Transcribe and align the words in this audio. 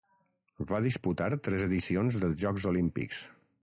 Va 0.71 0.79
disputar 0.85 1.27
tres 1.49 1.67
edicions 1.69 2.21
dels 2.25 2.43
Jocs 2.47 2.71
Olímpics. 2.75 3.27